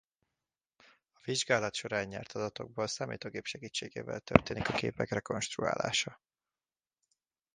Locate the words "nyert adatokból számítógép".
2.07-3.45